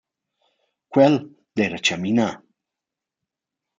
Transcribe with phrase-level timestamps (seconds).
[0.95, 1.15] Quel
[1.55, 2.27] d’eira chaminà.